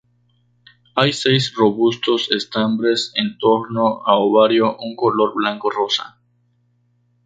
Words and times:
Hay 0.95 1.13
seis 1.13 1.53
robustos 1.55 2.31
estambres 2.31 3.11
en 3.13 3.37
torno 3.37 4.01
a 4.03 4.15
ovario 4.17 4.75
un 4.77 4.95
color 4.95 5.31
blanco 5.35 5.67
o 5.67 5.69
rosa. 5.69 6.19